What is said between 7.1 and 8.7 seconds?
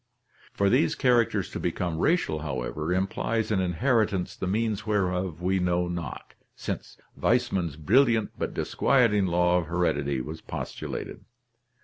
Weismann's brilliant but